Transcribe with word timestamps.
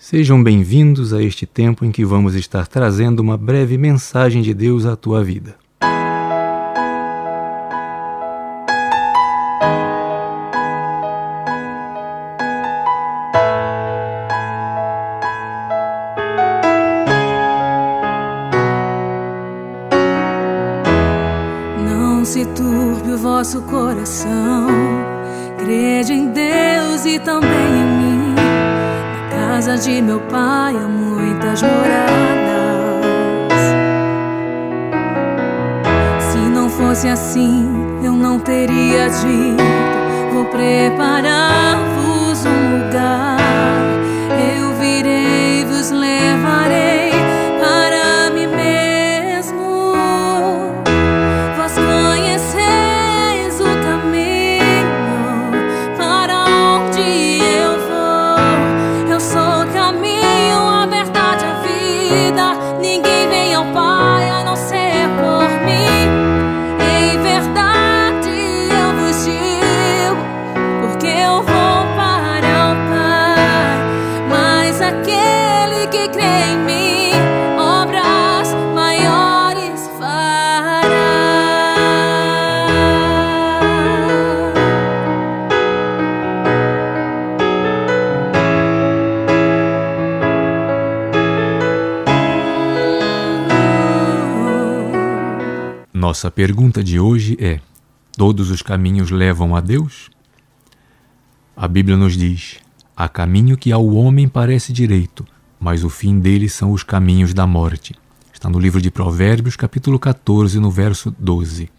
Sejam 0.00 0.40
bem-vindos 0.40 1.12
a 1.12 1.20
este 1.20 1.44
tempo 1.44 1.84
em 1.84 1.90
que 1.90 2.04
vamos 2.04 2.36
estar 2.36 2.68
trazendo 2.68 3.18
uma 3.18 3.36
breve 3.36 3.76
mensagem 3.76 4.42
de 4.42 4.54
Deus 4.54 4.86
à 4.86 4.94
tua 4.94 5.24
vida. 5.24 5.56
Não 21.84 22.24
se 22.24 22.46
turbe 22.46 23.10
o 23.10 23.18
vosso 23.18 23.60
coração, 23.62 24.68
crede 25.58 26.12
em 26.12 26.30
Deus 26.30 27.04
e 27.04 27.18
também 27.18 27.82
em 27.82 27.87
casa 29.58 29.76
de 29.76 30.00
meu 30.00 30.20
pai 30.20 30.72
há 30.76 30.86
muitas 30.86 31.62
moradas. 31.62 32.22
Se 36.30 36.38
não 36.38 36.70
fosse 36.70 37.08
assim, 37.08 37.68
eu 38.04 38.12
não 38.12 38.38
teria 38.38 39.08
dito: 39.08 39.64
Vou 40.32 40.44
preparar-vos 40.44 42.17
Nossa 96.08 96.30
pergunta 96.30 96.82
de 96.82 96.98
hoje 96.98 97.36
é: 97.38 97.60
Todos 98.16 98.50
os 98.50 98.62
caminhos 98.62 99.10
levam 99.10 99.54
a 99.54 99.60
Deus? 99.60 100.08
A 101.54 101.68
Bíblia 101.68 101.96
nos 101.96 102.16
diz: 102.16 102.58
Há 103.00 103.08
caminho 103.08 103.56
que 103.56 103.70
ao 103.70 103.86
homem 103.86 104.26
parece 104.26 104.72
direito, 104.72 105.24
mas 105.60 105.84
o 105.84 105.88
fim 105.88 106.18
dele 106.18 106.48
são 106.48 106.72
os 106.72 106.82
caminhos 106.82 107.32
da 107.32 107.46
morte. 107.46 107.94
Está 108.34 108.50
no 108.50 108.58
livro 108.58 108.82
de 108.82 108.90
Provérbios, 108.90 109.54
capítulo 109.54 110.00
14, 110.00 110.58
no 110.58 110.68
verso 110.68 111.14
12. 111.16 111.70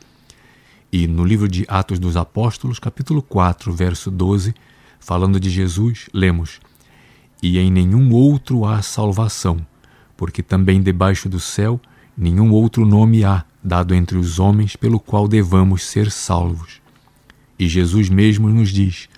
E 0.89 1.07
no 1.07 1.25
livro 1.25 1.49
de 1.49 1.65
Atos 1.67 1.99
dos 1.99 2.15
Apóstolos, 2.15 2.79
capítulo 2.79 3.21
4, 3.21 3.73
verso 3.73 4.09
12, 4.09 4.55
falando 4.97 5.41
de 5.41 5.49
Jesus, 5.49 6.07
lemos: 6.13 6.61
E 7.43 7.59
em 7.59 7.69
nenhum 7.69 8.13
outro 8.13 8.63
há 8.63 8.81
salvação, 8.81 9.57
porque 10.15 10.41
também 10.41 10.81
debaixo 10.81 11.27
do 11.27 11.37
céu 11.37 11.81
nenhum 12.17 12.49
outro 12.53 12.85
nome 12.85 13.25
há 13.25 13.43
dado 13.61 13.93
entre 13.93 14.17
os 14.17 14.39
homens 14.39 14.77
pelo 14.77 15.01
qual 15.01 15.27
devamos 15.27 15.83
ser 15.83 16.11
salvos. 16.11 16.79
E 17.59 17.67
Jesus 17.67 18.07
mesmo 18.07 18.47
nos 18.47 18.69
diz: 18.69 19.09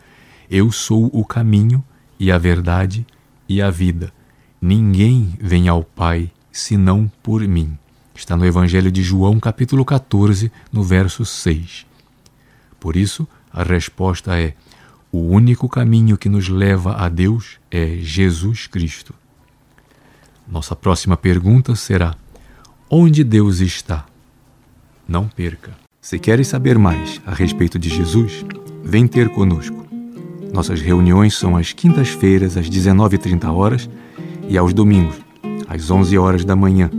Eu 0.49 0.71
sou 0.71 1.07
o 1.13 1.23
caminho 1.23 1.85
e 2.21 2.31
a 2.31 2.37
verdade 2.37 3.03
e 3.49 3.63
a 3.63 3.71
vida. 3.71 4.13
Ninguém 4.61 5.33
vem 5.41 5.67
ao 5.67 5.83
Pai 5.83 6.29
senão 6.51 7.11
por 7.23 7.41
mim. 7.41 7.75
Está 8.13 8.37
no 8.37 8.45
Evangelho 8.45 8.91
de 8.91 9.01
João, 9.01 9.39
capítulo 9.39 9.83
14, 9.83 10.51
no 10.71 10.83
verso 10.83 11.25
6. 11.25 11.87
Por 12.79 12.95
isso, 12.95 13.27
a 13.51 13.63
resposta 13.63 14.39
é: 14.39 14.53
o 15.11 15.17
único 15.17 15.67
caminho 15.67 16.15
que 16.15 16.29
nos 16.29 16.47
leva 16.47 16.93
a 16.93 17.09
Deus 17.09 17.57
é 17.71 17.97
Jesus 17.97 18.67
Cristo. 18.67 19.15
Nossa 20.47 20.75
próxima 20.75 21.17
pergunta 21.17 21.75
será: 21.75 22.15
onde 22.87 23.23
Deus 23.23 23.61
está? 23.61 24.05
não 25.07 25.27
perca. 25.27 25.71
Se 25.99 26.19
queres 26.19 26.47
saber 26.47 26.77
mais 26.77 27.19
a 27.25 27.33
respeito 27.33 27.79
de 27.79 27.89
Jesus, 27.89 28.45
vem 28.83 29.07
ter 29.07 29.27
conosco. 29.29 29.81
Nossas 30.53 30.81
reuniões 30.81 31.37
são 31.37 31.55
às 31.55 31.71
quintas-feiras, 31.71 32.57
às 32.57 32.69
19h30 32.69 33.53
horas, 33.53 33.89
e 34.47 34.57
aos 34.57 34.73
domingos, 34.73 35.15
às 35.67 35.89
11 35.89 36.17
horas 36.17 36.45
da 36.45 36.55
manhã, 36.55 36.89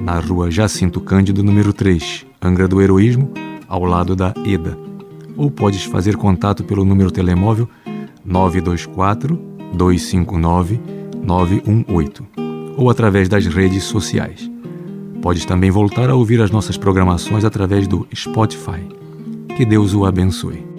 na 0.00 0.18
rua 0.18 0.50
Jacinto 0.50 1.00
Cândido, 1.00 1.42
número 1.42 1.72
3, 1.72 2.26
Angra 2.42 2.66
do 2.66 2.82
Heroísmo, 2.82 3.30
ao 3.68 3.84
lado 3.84 4.16
da 4.16 4.34
EDA. 4.44 4.76
Ou 5.36 5.50
podes 5.50 5.84
fazer 5.84 6.16
contato 6.16 6.64
pelo 6.64 6.84
número 6.84 7.10
telemóvel 7.10 7.68
924 8.24 9.38
259 9.72 10.80
918 11.22 12.24
ou 12.76 12.90
através 12.90 13.28
das 13.28 13.46
redes 13.46 13.84
sociais. 13.84 14.50
Podes 15.22 15.44
também 15.44 15.70
voltar 15.70 16.10
a 16.10 16.14
ouvir 16.14 16.40
as 16.40 16.50
nossas 16.50 16.76
programações 16.76 17.44
através 17.44 17.88
do 17.88 18.06
Spotify. 18.14 18.86
Que 19.56 19.64
Deus 19.64 19.94
o 19.94 20.04
abençoe. 20.04 20.75